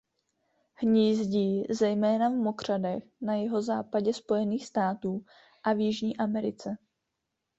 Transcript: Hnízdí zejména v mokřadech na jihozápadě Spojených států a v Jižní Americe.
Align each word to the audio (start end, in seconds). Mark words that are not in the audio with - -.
Hnízdí 0.73 1.63
zejména 1.69 2.29
v 2.29 2.31
mokřadech 2.31 3.03
na 3.21 3.35
jihozápadě 3.35 4.13
Spojených 4.13 4.65
států 4.65 5.25
a 5.63 5.73
v 5.73 5.79
Jižní 5.79 6.17
Americe. 6.17 6.77